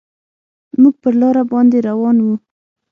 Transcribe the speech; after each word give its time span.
موږ 0.81 0.95
پر 1.01 1.13
لاره 1.21 1.43
باندې 1.51 1.77
روان 1.89 2.17
وو. 2.25 2.35